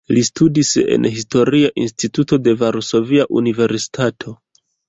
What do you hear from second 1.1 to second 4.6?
Historia Instituto de Varsovia Universitato.